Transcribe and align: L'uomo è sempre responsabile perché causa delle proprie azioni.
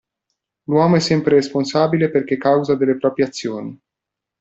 L'uomo 0.63 0.95
è 0.95 0.99
sempre 0.99 1.35
responsabile 1.35 2.09
perché 2.09 2.35
causa 2.35 2.73
delle 2.73 2.97
proprie 2.97 3.27
azioni. 3.27 3.79